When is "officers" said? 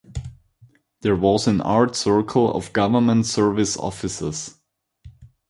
3.77-4.55